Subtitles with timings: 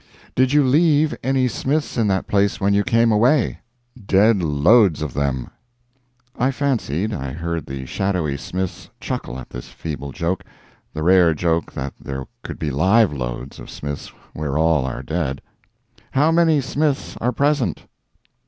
[0.33, 3.59] "Did you leave any Smiths in that place when you came away?"
[4.03, 5.51] "Dead loads of them!"
[6.35, 11.93] I fancied, I heard the shadowy Smiths chuckle at this feeble joke—the rare joke that
[12.01, 15.39] there could be live loads of Smiths where all are dead.
[16.09, 17.83] "How many Smiths are present?"